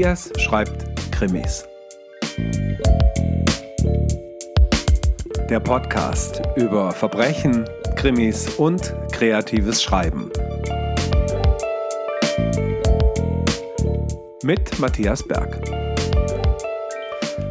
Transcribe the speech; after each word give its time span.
Matthias 0.00 0.30
schreibt 0.38 1.12
Krimis. 1.12 1.68
Der 5.50 5.60
Podcast 5.60 6.40
über 6.56 6.90
Verbrechen, 6.92 7.66
Krimis 7.96 8.48
und 8.54 8.94
kreatives 9.12 9.82
Schreiben. 9.82 10.30
Mit 14.42 14.78
Matthias 14.78 15.22
Berg. 15.22 15.89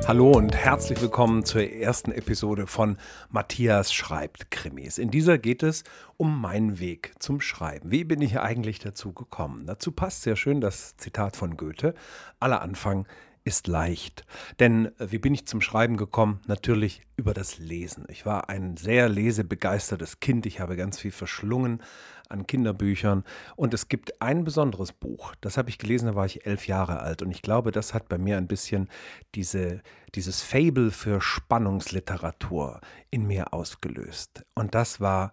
Hallo 0.09 0.31
und 0.31 0.55
herzlich 0.55 0.99
willkommen 1.04 1.45
zur 1.45 1.62
ersten 1.62 2.12
Episode 2.12 2.66
von 2.66 2.98
Matthias 3.30 3.94
schreibt 3.94 4.50
Krimis. 4.50 4.98
In 4.98 5.12
dieser 5.12 5.38
geht 5.38 5.62
es 5.62 5.84
um 6.17 6.41
meinen 6.41 6.80
Weg 6.80 7.13
zum 7.20 7.41
Schreiben. 7.41 7.91
Wie 7.91 8.04
bin 8.05 8.20
ich 8.20 8.40
eigentlich 8.40 8.80
dazu 8.80 9.14
gekommen? 9.14 9.67
Dazu 9.67 9.91
passt 9.91 10.23
sehr 10.23 10.36
schön 10.36 10.62
das 10.62 10.98
Zitat 10.98 11.36
von 11.36 11.58
Goethe. 11.58 11.94
Aller 12.40 12.64
Anfang 12.64 13.05
ist 13.49 13.67
leicht. 13.67 14.26
Denn 14.59 14.85
äh, 14.99 15.12
wie 15.12 15.17
bin 15.17 15.34
ich 15.34 15.48
zum 15.48 15.59
Schreiben 15.59 15.98
gekommen? 15.98 16.39
Natürlich 16.48 17.02
über 17.17 17.34
das 17.34 17.58
Lesen. 17.58 18.05
Ich 18.08 18.25
war 18.25 18.48
ein 18.48 18.77
sehr 18.77 19.09
lesebegeistertes 19.09 20.20
Kind. 20.22 20.45
Ich 20.45 20.59
habe 20.59 20.77
ganz 20.77 20.99
viel 20.99 21.12
verschlungen 21.12 21.81
an 22.30 22.45
Kinderbüchern. 22.45 23.23
Und 23.55 23.73
es 23.73 23.89
gibt 23.89 24.22
ein 24.22 24.44
besonderes 24.44 24.94
Buch, 24.94 25.34
das 25.41 25.58
habe 25.58 25.70
ich 25.70 25.80
gelesen, 25.80 26.05
da 26.05 26.16
war 26.16 26.27
ich 26.27 26.45
elf 26.45 26.67
Jahre 26.67 26.99
alt. 26.99 27.23
Und 27.23 27.31
ich 27.31 27.41
glaube, 27.41 27.72
das 27.72 27.95
hat 27.95 28.08
bei 28.08 28.20
mir 28.20 28.38
ein 28.38 28.48
bisschen 28.48 28.88
diese, 29.34 29.81
dieses 30.13 30.44
Fable 30.44 30.91
für 30.91 31.20
Spannungsliteratur 31.20 32.81
in 33.09 33.25
mir 33.25 33.52
ausgelöst. 33.52 34.45
Und 34.53 34.75
das 34.75 35.02
war 35.02 35.31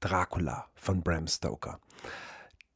Dracula 0.00 0.66
von 0.74 1.02
Bram 1.02 1.26
Stoker. 1.26 1.78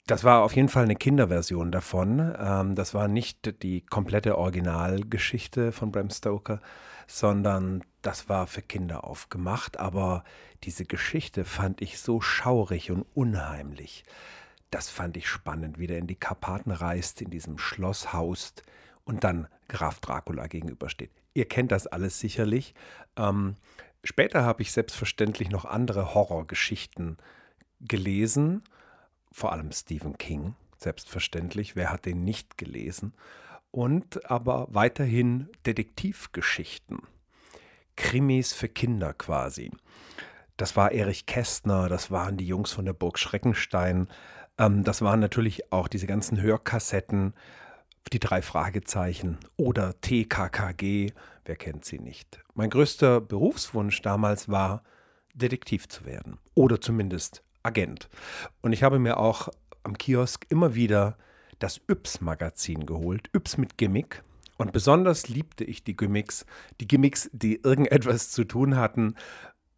Das 0.07 0.25
war 0.25 0.43
auf 0.43 0.57
jeden 0.57 0.69
Fall 0.69 0.85
eine 0.85 0.97
Kinderversion 0.97 1.71
davon. 1.71 2.35
Ähm, 2.37 2.75
das 2.75 2.93
war 2.93 3.07
nicht 3.07 3.63
die 3.63 3.83
komplette 3.83 4.37
Originalgeschichte 4.37 5.71
von 5.71 5.93
Bram 5.93 6.11
Stoker, 6.11 6.61
sondern 7.07 7.85
das 8.03 8.29
war 8.29 8.49
für 8.49 8.63
Kinder 8.63 9.05
aufgemacht. 9.05 9.79
Aber 9.79 10.25
diese 10.65 10.85
Geschichte 10.85 11.45
fand 11.45 11.81
ich 11.81 12.01
so 12.01 12.21
schaurig 12.21 12.91
und 12.91 13.07
unheimlich. 13.15 14.05
Das 14.71 14.89
fand 14.89 15.17
ich 15.17 15.29
spannend, 15.29 15.79
wie 15.79 15.87
der 15.87 15.99
in 15.99 16.09
die 16.09 16.17
Karpaten 16.17 16.73
reist, 16.73 17.23
in 17.23 17.31
diesem 17.31 17.59
Schloss 17.59 18.13
haust 18.13 18.65
und 19.05 19.23
dann 19.23 19.47
Graf 19.69 20.01
Dracula 20.01 20.49
gegenübersteht. 20.49 21.11
Ihr 21.35 21.47
kennt 21.47 21.71
das 21.71 21.87
alles 21.87 22.19
sicherlich. 22.19 22.75
Ähm, 23.17 23.55
später 24.03 24.45
habe 24.45 24.63
ich 24.63 24.73
selbstverständlich 24.73 25.51
noch 25.51 25.65
andere 25.65 26.15
Horrorgeschichten 26.15 27.19
gelesen 27.81 28.63
vor 29.33 29.53
allem 29.53 29.73
Stephen 29.73 30.19
King, 30.19 30.55
selbstverständlich. 30.79 31.77
Wer 31.77 31.91
hat 31.91 32.07
den 32.07 32.25
nicht 32.25 32.59
gelesen? 32.59 33.15
Und 33.71 34.31
aber 34.31 34.69
weiterhin 34.71 35.49
Detektivgeschichten. 35.67 37.01
Krimis 37.97 38.53
für 38.53 38.69
Kinder 38.69 39.15
quasi. 39.15 39.71
Das 40.57 40.77
war 40.77 40.93
Erich 40.93 41.27
Kästner, 41.27 41.89
das 41.89 42.11
waren 42.11 42.37
die 42.37 42.47
Jungs 42.47 42.73
von 42.73 42.85
der 42.85 42.93
Burg 42.93 43.19
Schreckenstein. 43.19 44.09
Ähm, 44.59 44.85
das 44.85 45.03
waren 45.03 45.21
natürlich 45.21 45.73
auch 45.73 45.89
diese 45.89 46.07
ganzen 46.07 46.41
Hörkassetten, 46.41 47.35
die 48.13 48.19
drei 48.19 48.43
Fragezeichen 48.43 49.39
oder 49.57 49.99
TKKG, 50.01 51.13
wer 51.45 51.57
kennt 51.57 51.85
sie 51.85 51.99
nicht. 51.99 52.41
Mein 52.55 52.71
größter 52.71 53.21
Berufswunsch 53.21 54.03
damals 54.03 54.49
war, 54.49 54.83
Detektiv 55.35 55.89
zu 55.89 56.05
werden 56.05 56.39
oder 56.55 56.81
zumindest 56.81 57.43
Agent. 57.63 58.09
Und 58.61 58.73
ich 58.73 58.83
habe 58.83 58.99
mir 58.99 59.19
auch 59.19 59.49
am 59.83 59.99
Kiosk 59.99 60.47
immer 60.49 60.75
wieder 60.75 61.17
das 61.59 61.81
Yps-Magazin 61.89 62.87
geholt, 62.87 63.31
Yps 63.35 63.57
mit 63.57 63.79
Gimmick. 63.79 64.23
Und 64.59 64.73
besonders 64.73 65.29
liebte 65.29 65.65
ich 65.65 65.83
die 65.83 65.97
Gimmicks, 65.97 66.47
die 66.81 66.87
Gimmicks, 66.87 67.31
die 67.33 67.61
irgendetwas 67.63 68.31
zu 68.31 68.45
tun 68.45 68.77
hatten 68.77 69.15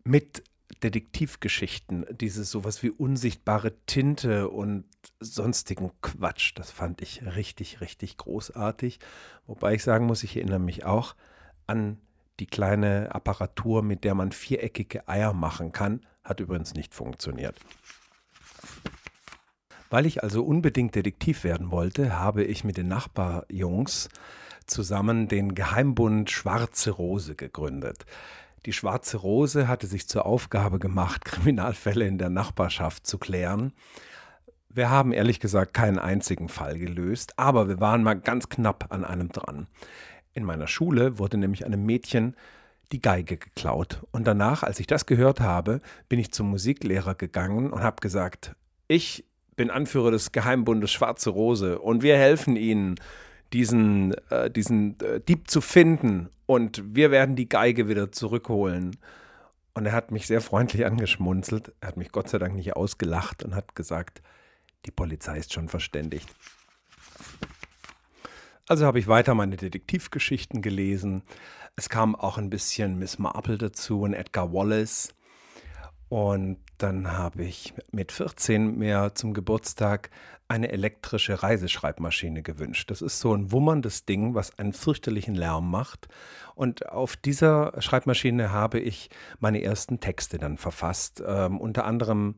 mit 0.02 0.42
Detektivgeschichten, 0.82 2.04
dieses 2.10 2.50
sowas 2.50 2.82
wie 2.82 2.90
unsichtbare 2.90 3.74
Tinte 3.86 4.48
und 4.48 4.84
sonstigen 5.20 5.92
Quatsch. 6.02 6.52
Das 6.56 6.70
fand 6.70 7.00
ich 7.00 7.24
richtig, 7.24 7.80
richtig 7.80 8.16
großartig. 8.16 8.98
Wobei 9.46 9.74
ich 9.74 9.82
sagen 9.82 10.06
muss, 10.06 10.22
ich 10.22 10.36
erinnere 10.36 10.58
mich 10.58 10.84
auch 10.84 11.14
an 11.66 11.98
die 12.40 12.46
kleine 12.46 13.14
Apparatur, 13.14 13.82
mit 13.82 14.04
der 14.04 14.14
man 14.14 14.32
viereckige 14.32 15.08
Eier 15.08 15.32
machen 15.32 15.72
kann. 15.72 16.00
Hat 16.22 16.40
übrigens 16.40 16.74
nicht 16.74 16.94
funktioniert. 16.94 17.58
Weil 19.90 20.06
ich 20.06 20.22
also 20.22 20.42
unbedingt 20.44 20.94
Detektiv 20.94 21.44
werden 21.44 21.70
wollte, 21.70 22.18
habe 22.18 22.42
ich 22.42 22.64
mit 22.64 22.76
den 22.76 22.88
Nachbarjungs 22.88 24.08
zusammen 24.66 25.28
den 25.28 25.54
Geheimbund 25.54 26.30
Schwarze 26.30 26.90
Rose 26.90 27.34
gegründet. 27.34 28.06
Die 28.66 28.72
Schwarze 28.72 29.18
Rose 29.18 29.68
hatte 29.68 29.86
sich 29.86 30.08
zur 30.08 30.24
Aufgabe 30.26 30.78
gemacht, 30.78 31.24
Kriminalfälle 31.26 32.06
in 32.06 32.18
der 32.18 32.30
Nachbarschaft 32.30 33.06
zu 33.06 33.18
klären. 33.18 33.72
Wir 34.68 34.90
haben 34.90 35.12
ehrlich 35.12 35.38
gesagt 35.38 35.74
keinen 35.74 36.00
einzigen 36.00 36.48
Fall 36.48 36.78
gelöst, 36.78 37.38
aber 37.38 37.68
wir 37.68 37.78
waren 37.78 38.02
mal 38.02 38.14
ganz 38.14 38.48
knapp 38.48 38.86
an 38.90 39.04
einem 39.04 39.28
dran. 39.28 39.68
In 40.34 40.44
meiner 40.44 40.66
Schule 40.66 41.18
wurde 41.18 41.38
nämlich 41.38 41.64
einem 41.64 41.86
Mädchen 41.86 42.36
die 42.92 43.00
Geige 43.00 43.36
geklaut. 43.36 44.02
Und 44.10 44.26
danach, 44.26 44.62
als 44.62 44.80
ich 44.80 44.86
das 44.86 45.06
gehört 45.06 45.40
habe, 45.40 45.80
bin 46.08 46.18
ich 46.18 46.32
zum 46.32 46.50
Musiklehrer 46.50 47.14
gegangen 47.14 47.72
und 47.72 47.82
habe 47.82 48.00
gesagt, 48.00 48.54
ich 48.88 49.24
bin 49.56 49.70
Anführer 49.70 50.10
des 50.10 50.32
Geheimbundes 50.32 50.92
Schwarze 50.92 51.30
Rose 51.30 51.78
und 51.78 52.02
wir 52.02 52.16
helfen 52.16 52.56
Ihnen, 52.56 52.96
diesen, 53.52 54.14
äh, 54.30 54.50
diesen 54.50 54.98
äh, 55.00 55.20
Dieb 55.20 55.48
zu 55.48 55.60
finden 55.60 56.28
und 56.46 56.82
wir 56.94 57.10
werden 57.10 57.36
die 57.36 57.48
Geige 57.48 57.88
wieder 57.88 58.10
zurückholen. 58.10 58.96
Und 59.74 59.86
er 59.86 59.92
hat 59.92 60.10
mich 60.10 60.26
sehr 60.26 60.40
freundlich 60.40 60.86
angeschmunzelt, 60.86 61.72
er 61.80 61.88
hat 61.88 61.96
mich 61.96 62.12
Gott 62.12 62.28
sei 62.28 62.38
Dank 62.38 62.54
nicht 62.54 62.76
ausgelacht 62.76 63.42
und 63.44 63.54
hat 63.54 63.74
gesagt, 63.74 64.22
die 64.86 64.90
Polizei 64.90 65.38
ist 65.38 65.52
schon 65.52 65.68
verständigt. 65.68 66.28
Also 68.66 68.86
habe 68.86 68.98
ich 68.98 69.08
weiter 69.08 69.34
meine 69.34 69.56
Detektivgeschichten 69.56 70.62
gelesen. 70.62 71.22
Es 71.76 71.90
kam 71.90 72.14
auch 72.14 72.38
ein 72.38 72.48
bisschen 72.48 72.98
Miss 72.98 73.18
Marple 73.18 73.58
dazu 73.58 74.00
und 74.00 74.14
Edgar 74.14 74.54
Wallace. 74.54 75.14
Und 76.08 76.58
dann 76.78 77.12
habe 77.12 77.44
ich 77.44 77.74
mit 77.92 78.10
14 78.10 78.78
mir 78.78 79.12
zum 79.14 79.34
Geburtstag 79.34 80.10
eine 80.48 80.70
elektrische 80.70 81.42
Reiseschreibmaschine 81.42 82.42
gewünscht. 82.42 82.90
Das 82.90 83.02
ist 83.02 83.20
so 83.20 83.34
ein 83.34 83.52
wummerndes 83.52 84.06
Ding, 84.06 84.34
was 84.34 84.58
einen 84.58 84.72
fürchterlichen 84.72 85.34
Lärm 85.34 85.70
macht. 85.70 86.08
Und 86.54 86.88
auf 86.88 87.16
dieser 87.16 87.74
Schreibmaschine 87.82 88.50
habe 88.50 88.80
ich 88.80 89.10
meine 89.40 89.62
ersten 89.62 90.00
Texte 90.00 90.38
dann 90.38 90.56
verfasst. 90.56 91.22
Ähm, 91.26 91.60
unter 91.60 91.84
anderem 91.84 92.36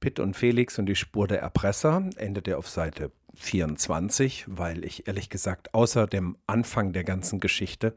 Pitt 0.00 0.18
und 0.18 0.34
Felix 0.34 0.78
und 0.78 0.86
die 0.86 0.96
Spur 0.96 1.28
der 1.28 1.40
Erpresser 1.40 2.10
endete 2.16 2.58
auf 2.58 2.68
Seite 2.68 3.12
24, 3.34 4.44
weil 4.48 4.84
ich 4.84 5.06
ehrlich 5.08 5.30
gesagt 5.30 5.74
außer 5.74 6.06
dem 6.06 6.36
Anfang 6.46 6.92
der 6.92 7.04
ganzen 7.04 7.40
Geschichte 7.40 7.94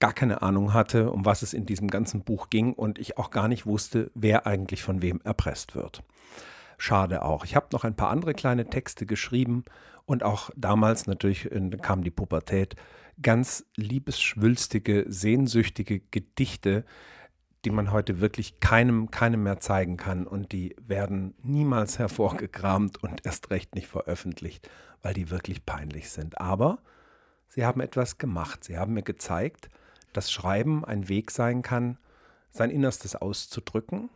gar 0.00 0.12
keine 0.12 0.42
Ahnung 0.42 0.74
hatte, 0.74 1.10
um 1.10 1.24
was 1.24 1.42
es 1.42 1.54
in 1.54 1.66
diesem 1.66 1.88
ganzen 1.88 2.24
Buch 2.24 2.50
ging 2.50 2.72
und 2.72 2.98
ich 2.98 3.16
auch 3.16 3.30
gar 3.30 3.48
nicht 3.48 3.66
wusste, 3.66 4.10
wer 4.14 4.46
eigentlich 4.46 4.82
von 4.82 5.02
wem 5.02 5.20
erpresst 5.22 5.74
wird. 5.74 6.02
Schade 6.78 7.22
auch. 7.22 7.44
Ich 7.44 7.54
habe 7.54 7.68
noch 7.72 7.84
ein 7.84 7.96
paar 7.96 8.10
andere 8.10 8.34
kleine 8.34 8.68
Texte 8.68 9.06
geschrieben 9.06 9.64
und 10.06 10.22
auch 10.22 10.50
damals 10.56 11.06
natürlich 11.06 11.48
kam 11.80 12.02
die 12.02 12.10
Pubertät, 12.10 12.76
ganz 13.22 13.64
liebesschwülstige, 13.76 15.06
sehnsüchtige 15.08 16.00
Gedichte, 16.00 16.84
die 17.64 17.70
man 17.70 17.92
heute 17.92 18.20
wirklich 18.20 18.60
keinem, 18.60 19.10
keinem 19.10 19.42
mehr 19.42 19.60
zeigen 19.60 19.96
kann 19.96 20.26
und 20.26 20.52
die 20.52 20.76
werden 20.86 21.34
niemals 21.42 21.98
hervorgekramt 21.98 23.02
und 23.02 23.24
erst 23.24 23.50
recht 23.50 23.74
nicht 23.74 23.88
veröffentlicht, 23.88 24.68
weil 25.02 25.14
die 25.14 25.30
wirklich 25.30 25.64
peinlich 25.64 26.10
sind. 26.10 26.40
Aber 26.40 26.78
sie 27.48 27.64
haben 27.64 27.80
etwas 27.80 28.18
gemacht. 28.18 28.64
Sie 28.64 28.78
haben 28.78 28.94
mir 28.94 29.02
gezeigt, 29.02 29.68
dass 30.12 30.30
Schreiben 30.30 30.84
ein 30.84 31.08
Weg 31.08 31.30
sein 31.30 31.62
kann, 31.62 31.98
sein 32.50 32.70
Innerstes 32.70 33.16
auszudrücken 33.16 34.10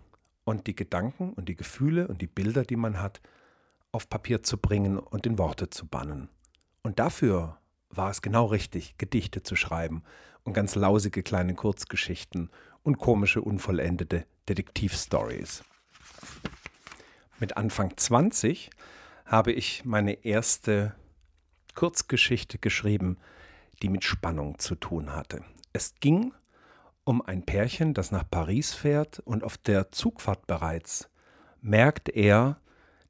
und 0.44 0.66
die 0.66 0.76
Gedanken 0.76 1.32
und 1.32 1.48
die 1.48 1.56
Gefühle 1.56 2.08
und 2.08 2.22
die 2.22 2.26
Bilder, 2.26 2.64
die 2.64 2.76
man 2.76 3.00
hat, 3.00 3.20
auf 3.92 4.08
Papier 4.08 4.42
zu 4.42 4.58
bringen 4.58 4.98
und 4.98 5.26
in 5.26 5.38
Worte 5.38 5.70
zu 5.70 5.86
bannen. 5.86 6.28
Und 6.82 6.98
dafür 6.98 7.58
war 7.90 8.10
es 8.10 8.22
genau 8.22 8.46
richtig, 8.46 8.96
Gedichte 8.98 9.42
zu 9.42 9.56
schreiben 9.56 10.02
und 10.44 10.52
ganz 10.52 10.74
lausige 10.74 11.22
kleine 11.22 11.54
Kurzgeschichten 11.54 12.50
und 12.82 12.98
komische, 12.98 13.42
unvollendete 13.42 14.24
Detektivstories. 14.48 15.62
Mit 17.38 17.56
Anfang 17.56 17.96
20 17.96 18.70
habe 19.24 19.52
ich 19.52 19.84
meine 19.84 20.24
erste 20.24 20.94
Kurzgeschichte 21.74 22.58
geschrieben, 22.58 23.18
die 23.82 23.88
mit 23.88 24.04
Spannung 24.04 24.58
zu 24.58 24.74
tun 24.74 25.14
hatte. 25.14 25.44
Es 25.72 25.94
ging 26.00 26.32
um 27.04 27.22
ein 27.22 27.46
Pärchen, 27.46 27.94
das 27.94 28.10
nach 28.10 28.28
Paris 28.28 28.74
fährt 28.74 29.20
und 29.20 29.44
auf 29.44 29.56
der 29.56 29.92
Zugfahrt 29.92 30.46
bereits 30.46 31.08
merkt 31.60 32.08
er, 32.08 32.60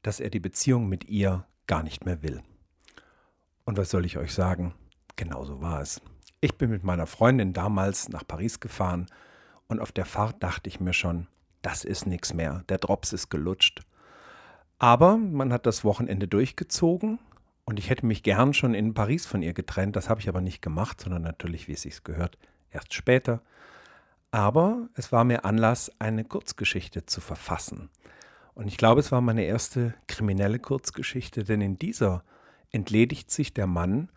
dass 0.02 0.20
er 0.20 0.30
die 0.30 0.40
Beziehung 0.40 0.88
mit 0.88 1.08
ihr 1.08 1.46
gar 1.66 1.82
nicht 1.82 2.04
mehr 2.04 2.22
will. 2.22 2.42
Und 3.64 3.76
was 3.76 3.90
soll 3.90 4.04
ich 4.04 4.16
euch 4.18 4.32
sagen? 4.32 4.74
Genauso 5.16 5.60
war 5.60 5.80
es. 5.80 6.00
Ich 6.40 6.56
bin 6.56 6.70
mit 6.70 6.84
meiner 6.84 7.06
Freundin 7.06 7.52
damals 7.52 8.08
nach 8.08 8.26
Paris 8.26 8.60
gefahren 8.60 9.06
und 9.68 9.80
auf 9.80 9.92
der 9.92 10.06
Fahrt 10.06 10.42
dachte 10.42 10.68
ich 10.68 10.80
mir 10.80 10.92
schon, 10.92 11.28
das 11.62 11.84
ist 11.84 12.06
nichts 12.06 12.34
mehr, 12.34 12.64
der 12.68 12.78
Drops 12.78 13.12
ist 13.12 13.28
gelutscht. 13.28 13.82
Aber 14.78 15.16
man 15.16 15.52
hat 15.52 15.66
das 15.66 15.84
Wochenende 15.84 16.28
durchgezogen 16.28 17.18
und 17.64 17.78
ich 17.78 17.90
hätte 17.90 18.06
mich 18.06 18.22
gern 18.22 18.54
schon 18.54 18.74
in 18.74 18.94
Paris 18.94 19.26
von 19.26 19.42
ihr 19.42 19.52
getrennt. 19.52 19.96
Das 19.96 20.08
habe 20.08 20.20
ich 20.20 20.28
aber 20.28 20.40
nicht 20.40 20.62
gemacht, 20.62 21.00
sondern 21.00 21.22
natürlich, 21.22 21.68
wie 21.68 21.72
es 21.72 21.82
sich 21.82 22.02
gehört, 22.04 22.38
erst 22.70 22.94
später. 22.94 23.42
Aber 24.30 24.88
es 24.94 25.10
war 25.12 25.24
mir 25.24 25.44
Anlass, 25.44 25.90
eine 25.98 26.24
Kurzgeschichte 26.24 27.06
zu 27.06 27.20
verfassen. 27.20 27.90
Und 28.54 28.68
ich 28.68 28.76
glaube, 28.76 29.00
es 29.00 29.12
war 29.12 29.20
meine 29.20 29.44
erste 29.44 29.94
kriminelle 30.06 30.58
Kurzgeschichte, 30.58 31.44
denn 31.44 31.60
in 31.60 31.78
dieser 31.78 32.24
entledigt 32.70 33.30
sich 33.30 33.54
der 33.54 33.66
Mann 33.66 34.10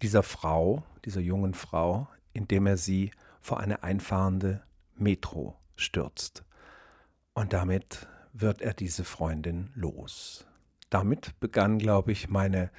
dieser 0.00 0.22
Frau, 0.22 0.82
dieser 1.04 1.20
jungen 1.20 1.54
Frau, 1.54 2.08
indem 2.32 2.66
er 2.66 2.76
sie 2.76 3.12
vor 3.40 3.60
eine 3.60 3.82
einfahrende 3.82 4.62
Metro 4.96 5.56
stürzt. 5.76 6.44
Und 7.34 7.52
damit 7.52 8.06
wird 8.32 8.62
er 8.62 8.74
diese 8.74 9.04
Freundin 9.04 9.70
los. 9.74 10.46
Damit 10.90 11.38
begann, 11.40 11.78
glaube 11.78 12.12
ich, 12.12 12.28
meine 12.28 12.70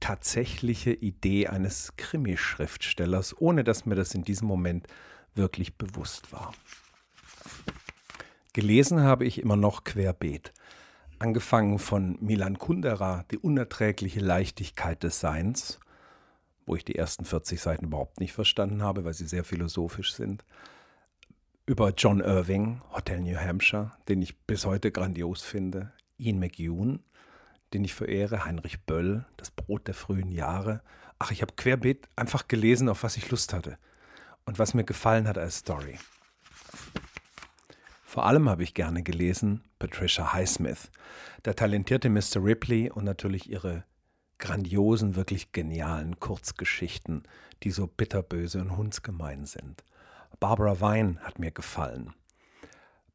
tatsächliche 0.00 0.92
Idee 0.92 1.46
eines 1.48 1.94
Krimischriftstellers, 1.96 3.38
ohne 3.38 3.64
dass 3.64 3.86
mir 3.86 3.94
das 3.94 4.14
in 4.14 4.22
diesem 4.22 4.48
Moment 4.48 4.86
wirklich 5.34 5.76
bewusst 5.76 6.32
war. 6.32 6.54
Gelesen 8.52 9.02
habe 9.02 9.26
ich 9.26 9.40
immer 9.40 9.56
noch 9.56 9.84
querbeet. 9.84 10.52
Angefangen 11.18 11.78
von 11.78 12.16
Milan 12.20 12.58
Kundera, 12.58 13.24
Die 13.30 13.38
unerträgliche 13.38 14.20
Leichtigkeit 14.20 15.02
des 15.02 15.20
Seins, 15.20 15.78
wo 16.66 16.74
ich 16.74 16.84
die 16.84 16.96
ersten 16.96 17.24
40 17.24 17.60
Seiten 17.60 17.86
überhaupt 17.86 18.20
nicht 18.20 18.32
verstanden 18.32 18.82
habe, 18.82 19.04
weil 19.04 19.12
sie 19.12 19.26
sehr 19.26 19.44
philosophisch 19.44 20.14
sind. 20.14 20.44
Über 21.70 21.94
John 21.96 22.18
Irving, 22.18 22.80
Hotel 22.92 23.20
New 23.20 23.36
Hampshire, 23.36 23.92
den 24.08 24.20
ich 24.22 24.36
bis 24.40 24.66
heute 24.66 24.90
grandios 24.90 25.42
finde. 25.42 25.92
Ian 26.18 26.40
McEwan, 26.40 26.98
den 27.72 27.84
ich 27.84 27.94
verehre. 27.94 28.44
Heinrich 28.44 28.80
Böll, 28.86 29.24
Das 29.36 29.52
Brot 29.52 29.86
der 29.86 29.94
frühen 29.94 30.32
Jahre. 30.32 30.82
Ach, 31.20 31.30
ich 31.30 31.42
habe 31.42 31.54
querbeet 31.54 32.08
einfach 32.16 32.48
gelesen, 32.48 32.88
auf 32.88 33.04
was 33.04 33.16
ich 33.16 33.30
Lust 33.30 33.52
hatte 33.52 33.78
und 34.46 34.58
was 34.58 34.74
mir 34.74 34.82
gefallen 34.82 35.28
hat 35.28 35.38
als 35.38 35.58
Story. 35.58 35.96
Vor 38.02 38.26
allem 38.26 38.48
habe 38.48 38.64
ich 38.64 38.74
gerne 38.74 39.04
gelesen 39.04 39.62
Patricia 39.78 40.32
Highsmith, 40.32 40.90
der 41.44 41.54
talentierte 41.54 42.10
Mr. 42.10 42.42
Ripley 42.42 42.90
und 42.90 43.04
natürlich 43.04 43.48
ihre 43.48 43.84
grandiosen, 44.38 45.14
wirklich 45.14 45.52
genialen 45.52 46.18
Kurzgeschichten, 46.18 47.22
die 47.62 47.70
so 47.70 47.86
bitterböse 47.86 48.60
und 48.60 48.76
hundsgemein 48.76 49.46
sind. 49.46 49.84
Barbara 50.40 50.80
Vine 50.80 51.18
hat 51.20 51.38
mir 51.38 51.50
gefallen. 51.50 52.14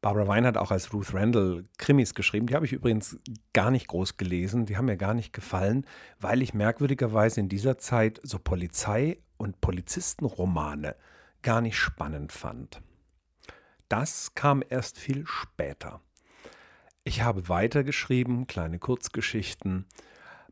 Barbara 0.00 0.32
Vine 0.32 0.46
hat 0.46 0.56
auch 0.56 0.70
als 0.70 0.92
Ruth 0.92 1.12
Randall 1.12 1.64
Krimis 1.78 2.14
geschrieben. 2.14 2.46
Die 2.46 2.54
habe 2.54 2.66
ich 2.66 2.72
übrigens 2.72 3.18
gar 3.52 3.72
nicht 3.72 3.88
groß 3.88 4.16
gelesen. 4.16 4.64
Die 4.64 4.76
haben 4.76 4.84
mir 4.84 4.96
gar 4.96 5.14
nicht 5.14 5.32
gefallen, 5.32 5.84
weil 6.20 6.40
ich 6.42 6.54
merkwürdigerweise 6.54 7.40
in 7.40 7.48
dieser 7.48 7.78
Zeit 7.78 8.20
so 8.22 8.38
Polizei- 8.38 9.18
und 9.36 9.60
Polizistenromane 9.60 10.94
gar 11.42 11.60
nicht 11.60 11.76
spannend 11.76 12.30
fand. 12.30 12.80
Das 13.88 14.34
kam 14.34 14.62
erst 14.68 14.96
viel 14.96 15.26
später. 15.26 16.00
Ich 17.02 17.22
habe 17.22 17.48
weitergeschrieben, 17.48 18.46
kleine 18.46 18.78
Kurzgeschichten, 18.78 19.86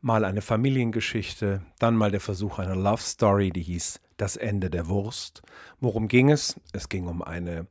mal 0.01 0.25
eine 0.25 0.41
Familiengeschichte, 0.41 1.61
dann 1.79 1.95
mal 1.95 2.11
der 2.11 2.21
Versuch 2.21 2.59
einer 2.59 2.75
Love 2.75 3.01
Story, 3.01 3.51
die 3.51 3.63
hieß 3.63 4.01
Das 4.17 4.37
Ende 4.37 4.69
der 4.69 4.87
Wurst. 4.87 5.41
Worum 5.79 6.07
ging 6.07 6.31
es? 6.31 6.59
Es 6.71 6.89
ging 6.89 7.07
um 7.07 7.21
eine 7.21 7.67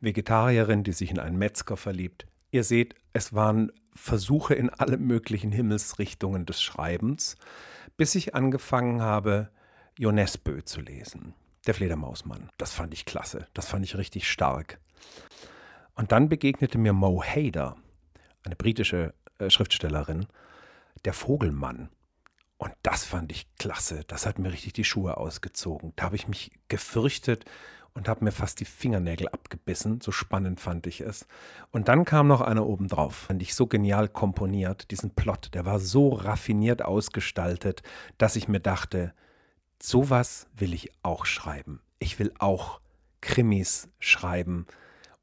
Vegetarierin, 0.00 0.82
die 0.82 0.92
sich 0.92 1.10
in 1.10 1.18
einen 1.18 1.38
Metzger 1.38 1.76
verliebt. 1.76 2.26
Ihr 2.50 2.64
seht, 2.64 2.94
es 3.12 3.32
waren 3.32 3.72
Versuche 3.94 4.54
in 4.54 4.70
alle 4.70 4.98
möglichen 4.98 5.52
Himmelsrichtungen 5.52 6.46
des 6.46 6.62
Schreibens, 6.62 7.36
bis 7.96 8.14
ich 8.14 8.34
angefangen 8.34 9.02
habe, 9.02 9.50
Jonesbö 9.96 10.62
zu 10.64 10.80
lesen. 10.80 11.34
Der 11.66 11.74
Fledermausmann. 11.74 12.50
Das 12.58 12.72
fand 12.72 12.92
ich 12.92 13.04
klasse. 13.04 13.46
Das 13.54 13.68
fand 13.68 13.84
ich 13.84 13.96
richtig 13.96 14.28
stark. 14.28 14.78
Und 15.94 16.12
dann 16.12 16.28
begegnete 16.28 16.76
mir 16.76 16.92
Mo 16.92 17.22
Hader, 17.22 17.76
eine 18.42 18.56
britische 18.56 19.14
äh, 19.38 19.48
Schriftstellerin, 19.48 20.26
der 21.04 21.12
Vogelmann. 21.12 21.88
Und 22.56 22.72
das 22.82 23.04
fand 23.04 23.32
ich 23.32 23.46
klasse. 23.56 24.04
Das 24.06 24.26
hat 24.26 24.38
mir 24.38 24.52
richtig 24.52 24.72
die 24.74 24.84
Schuhe 24.84 25.16
ausgezogen. 25.16 25.92
Da 25.96 26.04
habe 26.04 26.16
ich 26.16 26.28
mich 26.28 26.52
gefürchtet 26.68 27.44
und 27.94 28.08
habe 28.08 28.24
mir 28.24 28.32
fast 28.32 28.60
die 28.60 28.64
Fingernägel 28.64 29.28
abgebissen. 29.28 30.00
So 30.00 30.12
spannend 30.12 30.60
fand 30.60 30.86
ich 30.86 31.00
es. 31.00 31.26
Und 31.70 31.88
dann 31.88 32.04
kam 32.04 32.26
noch 32.26 32.40
einer 32.40 32.66
obendrauf. 32.66 33.14
Fand 33.14 33.42
ich 33.42 33.54
so 33.54 33.66
genial 33.66 34.08
komponiert, 34.08 34.90
diesen 34.90 35.10
Plot. 35.14 35.54
Der 35.54 35.64
war 35.64 35.78
so 35.78 36.10
raffiniert 36.10 36.82
ausgestaltet, 36.84 37.82
dass 38.18 38.36
ich 38.36 38.48
mir 38.48 38.60
dachte, 38.60 39.14
sowas 39.80 40.48
will 40.54 40.74
ich 40.74 40.90
auch 41.02 41.24
schreiben. 41.24 41.80
Ich 41.98 42.18
will 42.18 42.32
auch 42.38 42.80
Krimis 43.20 43.88
schreiben 43.98 44.66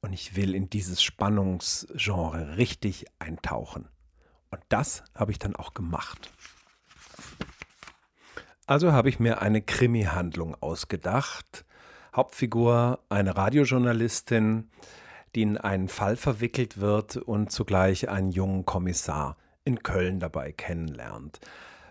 und 0.02 0.14
ich 0.14 0.36
will 0.36 0.56
in 0.56 0.70
dieses 0.70 1.04
Spannungsgenre 1.04 2.58
richtig 2.58 3.06
eintauchen. 3.20 3.88
Und 4.50 4.62
das 4.70 5.04
habe 5.14 5.32
ich 5.32 5.40
dann 5.40 5.56
auch 5.56 5.74
gemacht. 5.74 6.32
Also 8.68 8.92
habe 8.92 9.10
ich 9.10 9.20
mir 9.20 9.42
eine 9.42 9.62
Krimi-Handlung 9.62 10.56
ausgedacht. 10.62 11.66
Hauptfigur 12.16 13.00
eine 13.10 13.36
Radiojournalistin, 13.36 14.70
die 15.36 15.42
in 15.42 15.58
einen 15.58 15.88
Fall 15.88 16.16
verwickelt 16.16 16.80
wird 16.80 17.18
und 17.18 17.52
zugleich 17.52 18.10
einen 18.10 18.32
jungen 18.32 18.66
Kommissar 18.66 19.38
in 19.64 19.82
Köln 19.82 20.20
dabei 20.20 20.52
kennenlernt. 20.52 21.40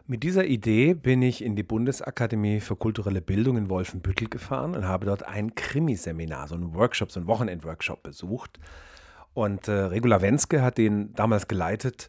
Mit 0.07 0.25
dieser 0.25 0.45
Idee 0.45 0.95
bin 0.95 1.23
ich 1.23 1.43
in 1.43 1.55
die 1.55 1.63
Bundesakademie 1.63 2.61
für 2.61 2.75
kulturelle 2.75 3.21
Bildung 3.21 3.57
in 3.57 3.71
Wolfenbüttel 3.71 4.29
gefahren 4.29 4.75
und 4.75 4.85
habe 4.85 5.07
dort 5.07 5.23
ein 5.23 5.55
Krimiseminar, 5.55 6.49
so 6.49 6.57
einen 6.57 6.75
Workshop, 6.75 7.13
so 7.13 7.21
einen 7.21 7.29
Wochenendworkshop 7.29 8.03
besucht. 8.03 8.59
Und 9.35 9.69
äh, 9.69 9.73
Regula 9.73 10.21
Wenske 10.21 10.63
hat 10.63 10.79
den 10.79 11.15
damals 11.15 11.47
geleitet 11.47 12.09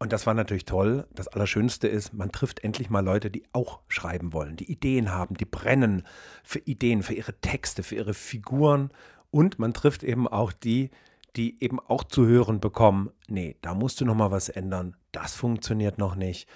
und 0.00 0.12
das 0.12 0.26
war 0.26 0.34
natürlich 0.34 0.64
toll. 0.64 1.06
Das 1.12 1.28
Allerschönste 1.28 1.88
ist, 1.88 2.14
man 2.14 2.30
trifft 2.30 2.62
endlich 2.62 2.88
mal 2.88 3.04
Leute, 3.04 3.30
die 3.30 3.42
auch 3.52 3.80
schreiben 3.88 4.32
wollen, 4.32 4.56
die 4.56 4.70
Ideen 4.70 5.10
haben, 5.10 5.36
die 5.36 5.44
brennen 5.44 6.04
für 6.44 6.60
Ideen, 6.60 7.02
für 7.02 7.14
ihre 7.14 7.34
Texte, 7.40 7.82
für 7.82 7.96
ihre 7.96 8.14
Figuren. 8.14 8.90
Und 9.30 9.58
man 9.58 9.74
trifft 9.74 10.04
eben 10.04 10.28
auch 10.28 10.52
die, 10.52 10.90
die 11.36 11.62
eben 11.62 11.80
auch 11.80 12.04
zu 12.04 12.26
hören 12.26 12.60
bekommen, 12.60 13.10
nee, 13.28 13.56
da 13.60 13.74
musst 13.74 14.00
du 14.00 14.04
noch 14.04 14.14
mal 14.14 14.30
was 14.30 14.48
ändern, 14.48 14.96
das 15.12 15.34
funktioniert 15.34 15.98
noch 15.98 16.14
nicht. 16.14 16.48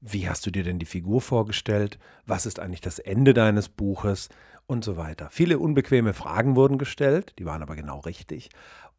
Wie 0.00 0.28
hast 0.28 0.46
du 0.46 0.50
dir 0.50 0.64
denn 0.64 0.78
die 0.78 0.86
Figur 0.86 1.20
vorgestellt? 1.20 1.98
Was 2.26 2.46
ist 2.46 2.60
eigentlich 2.60 2.80
das 2.80 2.98
Ende 2.98 3.34
deines 3.34 3.68
Buches? 3.68 4.28
Und 4.66 4.84
so 4.84 4.96
weiter. 4.96 5.30
Viele 5.32 5.58
unbequeme 5.58 6.14
Fragen 6.14 6.54
wurden 6.54 6.78
gestellt, 6.78 7.34
die 7.40 7.44
waren 7.44 7.60
aber 7.60 7.74
genau 7.74 7.98
richtig. 7.98 8.50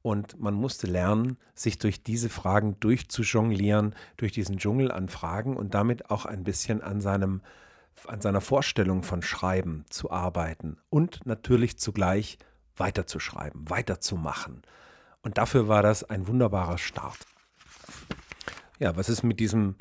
Und 0.02 0.40
man 0.40 0.56
musste 0.56 0.88
lernen, 0.88 1.38
sich 1.54 1.78
durch 1.78 2.04
diese 2.04 2.30
Fragen 2.30 2.80
durchzujonglieren, 2.80 3.96
durch 4.18 4.32
diesen 4.32 4.58
Dschungel 4.58 4.92
an 4.92 5.10
Fragen 5.10 5.56
und 5.56 5.74
damit 5.74 6.10
auch 6.10 6.26
ein 6.26 6.44
bisschen 6.44 6.82
an, 6.82 7.02
seinem, 7.02 7.42
an 8.08 8.20
seiner 8.20 8.42
Vorstellung 8.42 9.04
von 9.04 9.22
Schreiben 9.22 9.86
zu 9.90 10.10
arbeiten 10.10 10.78
und 10.90 11.26
natürlich 11.26 11.78
zugleich 11.78 12.40
weiterzuschreiben, 12.78 13.70
weiterzumachen. 13.70 14.64
Und 15.22 15.38
dafür 15.38 15.68
war 15.68 15.84
das 15.84 16.04
ein 16.04 16.28
wunderbarer 16.28 16.80
Start. 16.80 17.20
Ja, 18.80 18.96
was 18.96 19.10
ist 19.10 19.22
mit 19.22 19.40
diesem 19.40 19.76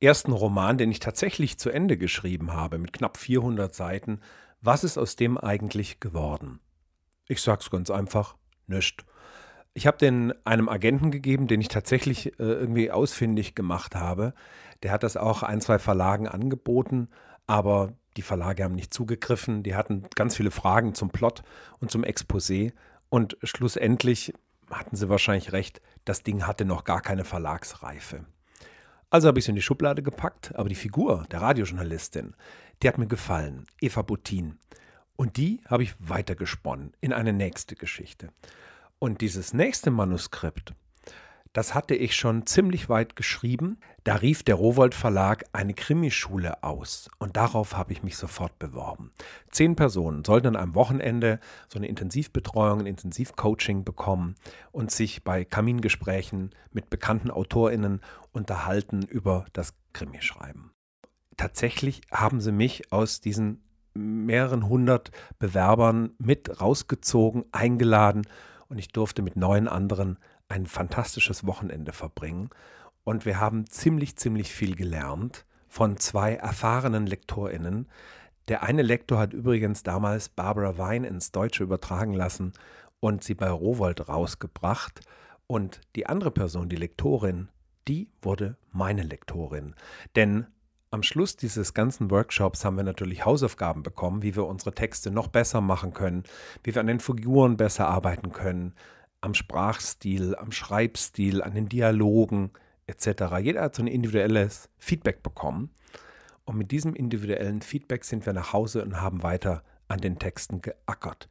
ersten 0.00 0.30
Roman, 0.30 0.78
den 0.78 0.90
ich 0.92 1.00
tatsächlich 1.00 1.58
zu 1.58 1.70
Ende 1.70 1.96
geschrieben 1.96 2.52
habe, 2.52 2.78
mit 2.78 2.92
knapp 2.92 3.16
400 3.16 3.74
Seiten, 3.74 4.20
was 4.60 4.84
ist 4.84 4.98
aus 4.98 5.16
dem 5.16 5.36
eigentlich 5.36 5.98
geworden? 5.98 6.60
Ich 7.26 7.42
sag's 7.42 7.70
ganz 7.70 7.90
einfach, 7.90 8.36
nichts. 8.66 9.04
Ich 9.74 9.88
habe 9.88 9.98
den 9.98 10.32
einem 10.46 10.68
Agenten 10.68 11.10
gegeben, 11.10 11.48
den 11.48 11.60
ich 11.60 11.68
tatsächlich 11.68 12.38
äh, 12.38 12.44
irgendwie 12.44 12.92
ausfindig 12.92 13.56
gemacht 13.56 13.96
habe. 13.96 14.32
Der 14.84 14.92
hat 14.92 15.02
das 15.02 15.16
auch 15.16 15.42
ein, 15.42 15.60
zwei 15.60 15.80
Verlagen 15.80 16.28
angeboten, 16.28 17.08
aber 17.48 17.92
die 18.16 18.22
Verlage 18.22 18.62
haben 18.62 18.76
nicht 18.76 18.94
zugegriffen. 18.94 19.64
Die 19.64 19.74
hatten 19.74 20.04
ganz 20.14 20.36
viele 20.36 20.52
Fragen 20.52 20.94
zum 20.94 21.10
Plot 21.10 21.42
und 21.80 21.90
zum 21.90 22.04
Exposé. 22.04 22.72
Und 23.08 23.36
schlussendlich 23.42 24.32
hatten 24.70 24.94
sie 24.94 25.08
wahrscheinlich 25.08 25.52
recht, 25.52 25.80
das 26.04 26.22
Ding 26.22 26.46
hatte 26.46 26.64
noch 26.64 26.84
gar 26.84 27.00
keine 27.00 27.24
Verlagsreife. 27.24 28.24
Also 29.10 29.28
habe 29.28 29.38
ich 29.38 29.44
es 29.44 29.48
in 29.48 29.54
die 29.54 29.62
Schublade 29.62 30.02
gepackt, 30.02 30.54
aber 30.54 30.68
die 30.68 30.74
Figur 30.74 31.26
der 31.30 31.40
Radiojournalistin, 31.40 32.34
die 32.82 32.88
hat 32.88 32.98
mir 32.98 33.06
gefallen, 33.06 33.66
Eva 33.80 34.02
Buttin. 34.02 34.58
Und 35.16 35.36
die 35.36 35.60
habe 35.66 35.84
ich 35.84 35.94
weitergesponnen 35.98 36.92
in 37.00 37.12
eine 37.12 37.32
nächste 37.32 37.76
Geschichte. 37.76 38.30
Und 38.98 39.20
dieses 39.20 39.52
nächste 39.52 39.90
Manuskript, 39.90 40.74
Das 41.54 41.72
hatte 41.72 41.94
ich 41.94 42.16
schon 42.16 42.46
ziemlich 42.46 42.88
weit 42.88 43.14
geschrieben. 43.14 43.78
Da 44.02 44.16
rief 44.16 44.42
der 44.42 44.56
Rowold 44.56 44.92
Verlag 44.92 45.44
eine 45.52 45.72
Krimischule 45.72 46.64
aus 46.64 47.08
und 47.20 47.36
darauf 47.36 47.76
habe 47.76 47.92
ich 47.92 48.02
mich 48.02 48.16
sofort 48.16 48.58
beworben. 48.58 49.12
Zehn 49.52 49.76
Personen 49.76 50.24
sollten 50.24 50.48
an 50.48 50.56
einem 50.56 50.74
Wochenende 50.74 51.38
so 51.68 51.78
eine 51.78 51.86
Intensivbetreuung, 51.86 52.80
ein 52.80 52.86
Intensivcoaching 52.86 53.84
bekommen 53.84 54.34
und 54.72 54.90
sich 54.90 55.22
bei 55.22 55.44
Kamingesprächen 55.44 56.50
mit 56.72 56.90
bekannten 56.90 57.30
AutorInnen 57.30 58.00
unterhalten 58.32 59.02
über 59.02 59.46
das 59.52 59.74
Krimischreiben. 59.92 60.72
Tatsächlich 61.36 62.00
haben 62.10 62.40
sie 62.40 62.52
mich 62.52 62.92
aus 62.92 63.20
diesen 63.20 63.62
mehreren 63.94 64.68
hundert 64.68 65.12
Bewerbern 65.38 66.14
mit 66.18 66.60
rausgezogen, 66.60 67.44
eingeladen 67.52 68.26
und 68.68 68.78
ich 68.78 68.88
durfte 68.88 69.22
mit 69.22 69.36
neun 69.36 69.68
anderen 69.68 70.18
ein 70.48 70.66
fantastisches 70.66 71.46
Wochenende 71.46 71.92
verbringen. 71.92 72.50
Und 73.04 73.26
wir 73.26 73.38
haben 73.40 73.66
ziemlich, 73.66 74.16
ziemlich 74.16 74.52
viel 74.52 74.74
gelernt 74.76 75.44
von 75.68 75.96
zwei 75.96 76.34
erfahrenen 76.34 77.06
LektorInnen. 77.06 77.88
Der 78.48 78.62
eine 78.62 78.82
Lektor 78.82 79.18
hat 79.18 79.32
übrigens 79.32 79.82
damals 79.82 80.28
Barbara 80.28 80.78
Wein 80.78 81.04
ins 81.04 81.32
Deutsche 81.32 81.62
übertragen 81.62 82.14
lassen 82.14 82.52
und 83.00 83.24
sie 83.24 83.34
bei 83.34 83.50
Rowold 83.50 84.08
rausgebracht. 84.08 85.00
Und 85.46 85.80
die 85.96 86.06
andere 86.06 86.30
Person, 86.30 86.68
die 86.68 86.76
Lektorin, 86.76 87.48
die 87.88 88.08
wurde 88.22 88.56
meine 88.72 89.02
Lektorin. 89.02 89.74
Denn 90.16 90.46
am 90.94 91.02
Schluss 91.02 91.36
dieses 91.36 91.74
ganzen 91.74 92.10
Workshops 92.12 92.64
haben 92.64 92.76
wir 92.76 92.84
natürlich 92.84 93.24
Hausaufgaben 93.24 93.82
bekommen, 93.82 94.22
wie 94.22 94.36
wir 94.36 94.46
unsere 94.46 94.72
Texte 94.72 95.10
noch 95.10 95.26
besser 95.26 95.60
machen 95.60 95.92
können, 95.92 96.22
wie 96.62 96.72
wir 96.72 96.80
an 96.80 96.86
den 96.86 97.00
Figuren 97.00 97.56
besser 97.56 97.88
arbeiten 97.88 98.30
können, 98.30 98.74
am 99.20 99.34
Sprachstil, 99.34 100.36
am 100.36 100.52
Schreibstil, 100.52 101.42
an 101.42 101.52
den 101.52 101.68
Dialogen 101.68 102.52
etc. 102.86 103.24
Jeder 103.42 103.62
hat 103.62 103.74
so 103.74 103.82
ein 103.82 103.88
individuelles 103.88 104.70
Feedback 104.78 105.22
bekommen. 105.24 105.70
Und 106.44 106.58
mit 106.58 106.70
diesem 106.70 106.94
individuellen 106.94 107.60
Feedback 107.60 108.04
sind 108.04 108.24
wir 108.24 108.32
nach 108.32 108.52
Hause 108.52 108.84
und 108.84 109.00
haben 109.00 109.24
weiter 109.24 109.64
an 109.88 110.00
den 110.00 110.20
Texten 110.20 110.62
geackert. 110.62 111.28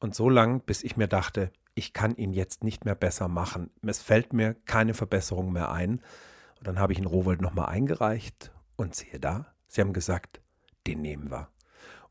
Und 0.00 0.14
so 0.14 0.28
lang, 0.28 0.60
bis 0.60 0.82
ich 0.82 0.98
mir 0.98 1.08
dachte, 1.08 1.50
ich 1.74 1.94
kann 1.94 2.14
ihn 2.16 2.34
jetzt 2.34 2.62
nicht 2.62 2.84
mehr 2.84 2.96
besser 2.96 3.28
machen. 3.28 3.70
Es 3.86 4.02
fällt 4.02 4.34
mir 4.34 4.54
keine 4.66 4.92
Verbesserung 4.92 5.50
mehr 5.52 5.72
ein. 5.72 6.02
Und 6.58 6.66
dann 6.66 6.78
habe 6.78 6.92
ich 6.92 6.98
ihn 6.98 7.06
Rowold 7.06 7.40
nochmal 7.40 7.66
eingereicht 7.66 8.52
und 8.78 8.94
siehe 8.94 9.20
da, 9.20 9.52
sie 9.66 9.82
haben 9.82 9.92
gesagt, 9.92 10.40
den 10.86 11.02
nehmen 11.02 11.30
wir. 11.30 11.48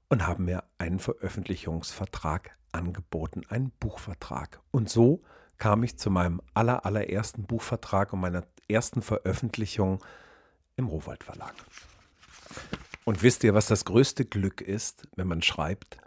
Und 0.10 0.28
haben 0.28 0.46
mir 0.46 0.64
einen 0.78 1.00
Veröffentlichungsvertrag 1.00 2.56
angeboten, 2.72 3.42
einen 3.50 3.72
Buchvertrag. 3.80 4.60
Und 4.72 4.90
so 4.90 5.24
kam 5.58 5.84
ich 5.84 5.98
zu 5.98 6.12
meinem 6.12 6.42
aller, 6.54 6.86
allerersten 6.86 7.44
Buchvertrag 7.44 8.14
und 8.14 8.20
meiner 8.20 8.46
ersten 8.70 9.02
Veröffentlichung 9.02 10.04
im 10.76 10.88
Rowold 10.88 11.24
Verlag. 11.24 11.56
Und 13.06 13.24
wisst 13.24 13.44
ihr, 13.44 13.54
was 13.54 13.68
das 13.68 13.86
größte 13.86 14.26
Glück 14.26 14.62
ist, 14.62 15.08
wenn 15.16 15.28
man 15.28 15.42
schreibt? 15.42 15.98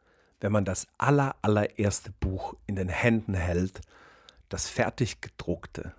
Wenn 0.40 0.52
man 0.52 0.64
das 0.64 0.86
aller, 0.98 1.36
allererste 1.42 2.12
Buch 2.20 2.54
in 2.66 2.76
den 2.76 2.88
Händen 2.88 3.34
hält, 3.34 3.80
das 4.48 4.68
fertig 4.68 5.20
gedruckte. 5.20 5.94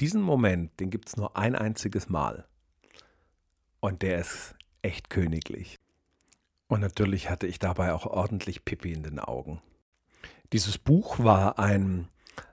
Diesen 0.00 0.22
Moment, 0.22 0.78
den 0.80 0.90
gibt 0.90 1.08
es 1.08 1.16
nur 1.16 1.36
ein 1.36 1.54
einziges 1.54 2.08
Mal. 2.08 2.46
Und 3.80 4.02
der 4.02 4.18
ist 4.18 4.54
echt 4.82 5.10
königlich. 5.10 5.78
Und 6.68 6.80
natürlich 6.80 7.30
hatte 7.30 7.46
ich 7.46 7.58
dabei 7.58 7.92
auch 7.92 8.06
ordentlich 8.06 8.64
Pippi 8.64 8.92
in 8.92 9.02
den 9.02 9.18
Augen. 9.18 9.60
Dieses 10.52 10.78
Buch 10.78 11.18
war 11.18 11.58
ein 11.58 12.08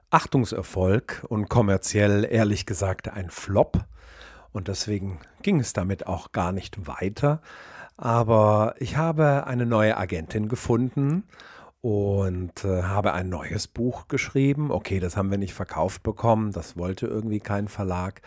Achtungserfolg 0.09 1.25
und 1.27 1.49
kommerziell 1.49 2.25
ehrlich 2.29 2.65
gesagt 2.65 3.09
ein 3.09 3.29
Flop. 3.29 3.85
Und 4.53 4.69
deswegen 4.69 5.19
ging 5.41 5.59
es 5.59 5.73
damit 5.73 6.07
auch 6.07 6.31
gar 6.31 6.51
nicht 6.51 6.87
weiter. 6.87 7.41
Aber 7.97 8.75
ich 8.79 8.97
habe 8.97 9.47
eine 9.47 9.65
neue 9.65 9.97
Agentin 9.97 10.47
gefunden 10.47 11.23
und 11.81 12.65
äh, 12.65 12.83
habe 12.83 13.13
ein 13.13 13.29
neues 13.29 13.67
Buch 13.67 14.07
geschrieben. 14.07 14.71
Okay, 14.71 14.99
das 14.99 15.17
haben 15.17 15.31
wir 15.31 15.37
nicht 15.37 15.53
verkauft 15.53 16.03
bekommen, 16.03 16.51
das 16.51 16.77
wollte 16.77 17.07
irgendwie 17.07 17.39
kein 17.39 17.67
Verlag. 17.67 18.21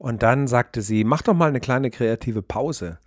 Und 0.00 0.22
dann 0.22 0.46
sagte 0.46 0.80
sie, 0.80 1.04
mach 1.04 1.20
doch 1.20 1.34
mal 1.34 1.50
eine 1.50 1.60
kleine 1.60 1.90
kreative 1.90 2.40
Pause. 2.40 2.98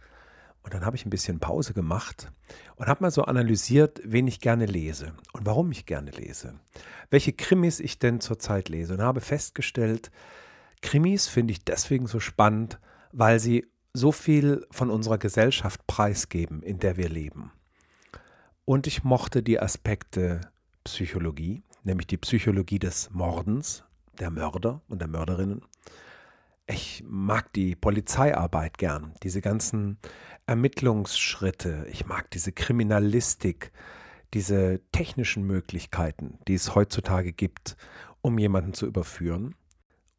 Und 0.61 0.75
dann 0.75 0.85
habe 0.85 0.95
ich 0.95 1.07
ein 1.07 1.09
bisschen 1.09 1.39
Pause 1.39 1.73
gemacht 1.73 2.31
und 2.75 2.85
habe 2.85 3.01
mal 3.01 3.09
so 3.09 3.23
analysiert, 3.23 3.99
wen 4.05 4.27
ich 4.27 4.39
gerne 4.39 4.67
lese 4.67 5.15
und 5.31 5.43
warum 5.47 5.71
ich 5.71 5.87
gerne 5.87 6.11
lese. 6.11 6.53
Welche 7.09 7.33
Krimis 7.33 7.79
ich 7.79 7.97
denn 7.97 8.21
zurzeit 8.21 8.69
lese 8.69 8.93
und 8.93 9.01
habe 9.01 9.21
festgestellt, 9.21 10.11
Krimis 10.83 11.27
finde 11.27 11.53
ich 11.53 11.65
deswegen 11.65 12.05
so 12.05 12.19
spannend, 12.19 12.79
weil 13.11 13.39
sie 13.39 13.65
so 13.93 14.11
viel 14.11 14.63
von 14.69 14.91
unserer 14.91 15.17
Gesellschaft 15.17 15.87
preisgeben, 15.87 16.61
in 16.61 16.77
der 16.77 16.95
wir 16.95 17.09
leben. 17.09 17.51
Und 18.65 18.85
ich 18.85 19.03
mochte 19.03 19.41
die 19.41 19.59
Aspekte 19.59 20.41
Psychologie, 20.83 21.63
nämlich 21.83 22.05
die 22.05 22.17
Psychologie 22.17 22.77
des 22.77 23.09
Mordens, 23.09 23.83
der 24.19 24.29
Mörder 24.29 24.83
und 24.89 24.99
der 24.99 25.07
Mörderinnen. 25.07 25.63
Ich 26.65 27.03
mag 27.05 27.51
die 27.53 27.75
Polizeiarbeit 27.75 28.77
gern, 28.77 29.13
diese 29.21 29.41
ganzen 29.41 29.97
Ermittlungsschritte, 30.45 31.85
ich 31.91 32.05
mag 32.05 32.31
diese 32.31 32.53
Kriminalistik, 32.53 33.73
diese 34.33 34.79
technischen 34.91 35.43
Möglichkeiten, 35.43 36.39
die 36.47 36.53
es 36.53 36.73
heutzutage 36.73 37.33
gibt, 37.33 37.75
um 38.21 38.37
jemanden 38.37 38.73
zu 38.73 38.85
überführen. 38.85 39.55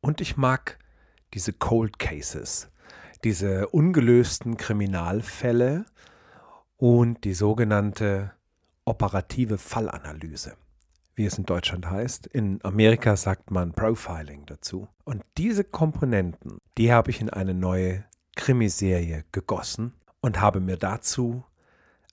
Und 0.00 0.20
ich 0.20 0.36
mag 0.36 0.78
diese 1.32 1.54
Cold 1.54 1.98
Cases, 1.98 2.70
diese 3.24 3.68
ungelösten 3.68 4.58
Kriminalfälle 4.58 5.86
und 6.76 7.24
die 7.24 7.34
sogenannte 7.34 8.32
operative 8.84 9.56
Fallanalyse, 9.56 10.56
wie 11.14 11.26
es 11.26 11.38
in 11.38 11.44
Deutschland 11.44 11.90
heißt. 11.90 12.26
In 12.26 12.58
Amerika 12.64 13.16
sagt 13.16 13.50
man 13.50 13.72
Profiling 13.72 14.46
dazu. 14.46 14.88
Und 15.04 15.22
diese 15.36 15.64
Komponenten, 15.64 16.58
die 16.78 16.92
habe 16.92 17.10
ich 17.10 17.20
in 17.20 17.30
eine 17.30 17.54
neue 17.54 18.04
Krimiserie 18.36 19.24
gegossen 19.32 19.94
und 20.20 20.40
habe 20.40 20.60
mir 20.60 20.76
dazu 20.76 21.44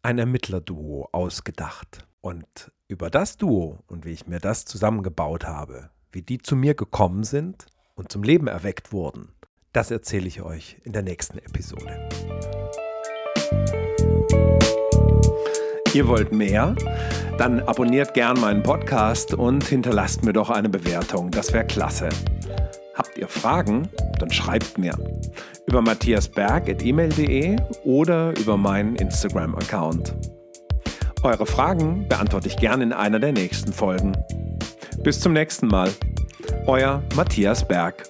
ein 0.03 0.19
Ermittlerduo 0.19 1.09
ausgedacht. 1.11 2.07
Und 2.21 2.71
über 2.87 3.09
das 3.09 3.37
Duo 3.37 3.79
und 3.87 4.05
wie 4.05 4.11
ich 4.11 4.27
mir 4.27 4.39
das 4.39 4.65
zusammengebaut 4.65 5.45
habe, 5.45 5.89
wie 6.11 6.21
die 6.21 6.37
zu 6.37 6.55
mir 6.55 6.75
gekommen 6.75 7.23
sind 7.23 7.65
und 7.95 8.11
zum 8.11 8.23
Leben 8.23 8.47
erweckt 8.47 8.91
wurden, 8.91 9.29
das 9.73 9.89
erzähle 9.89 10.27
ich 10.27 10.41
euch 10.41 10.77
in 10.83 10.91
der 10.91 11.01
nächsten 11.01 11.37
Episode. 11.37 12.09
Ihr 15.93 16.07
wollt 16.07 16.31
mehr? 16.31 16.73
Dann 17.37 17.59
abonniert 17.61 18.13
gern 18.13 18.39
meinen 18.39 18.63
Podcast 18.63 19.33
und 19.33 19.65
hinterlasst 19.65 20.23
mir 20.23 20.31
doch 20.31 20.49
eine 20.49 20.69
Bewertung. 20.69 21.31
Das 21.31 21.51
wäre 21.51 21.65
klasse. 21.65 22.07
Habt 22.95 23.17
ihr 23.17 23.27
Fragen? 23.27 23.89
Dann 24.19 24.31
schreibt 24.31 24.77
mir 24.77 24.93
über 25.65 25.81
matthiasberg.email.de 25.81 27.57
oder 27.83 28.33
über 28.39 28.55
meinen 28.55 28.95
Instagram-Account. 28.95 30.15
Eure 31.23 31.45
Fragen 31.45 32.07
beantworte 32.07 32.47
ich 32.47 32.55
gerne 32.55 32.83
in 32.83 32.93
einer 32.93 33.19
der 33.19 33.33
nächsten 33.33 33.73
Folgen. 33.73 34.15
Bis 35.03 35.19
zum 35.19 35.33
nächsten 35.33 35.67
Mal. 35.67 35.89
Euer 36.67 37.03
Matthias 37.15 37.67
Berg. 37.67 38.03